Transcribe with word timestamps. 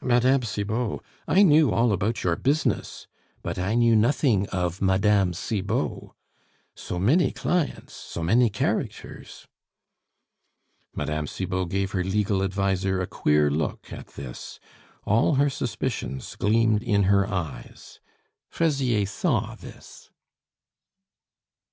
"Mme. 0.00 0.40
Cibot, 0.42 1.00
I 1.28 1.44
knew 1.44 1.70
all 1.70 1.92
about 1.92 2.24
your 2.24 2.34
business, 2.34 3.06
but 3.44 3.60
I 3.60 3.76
knew 3.76 3.94
nothing 3.94 4.48
of 4.48 4.82
Mme. 4.82 5.32
Cibot. 5.32 6.10
So 6.74 6.98
many 6.98 7.30
clients, 7.30 7.94
so 7.94 8.20
many 8.24 8.50
characters" 8.50 9.46
Mme. 10.96 11.26
Cibot 11.26 11.68
gave 11.68 11.92
her 11.92 12.02
legal 12.02 12.42
adviser 12.42 13.00
a 13.00 13.06
queer 13.06 13.52
look 13.52 13.92
at 13.92 14.08
this; 14.16 14.58
all 15.04 15.36
her 15.36 15.48
suspicions 15.48 16.34
gleamed 16.34 16.82
in 16.82 17.04
her 17.04 17.28
eyes. 17.28 18.00
Fraisier 18.48 19.06
saw 19.06 19.54
this. 19.54 20.10